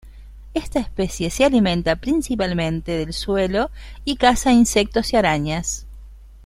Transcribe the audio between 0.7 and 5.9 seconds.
especie se alimenta principalmente del suelo y caza insectos y arañas.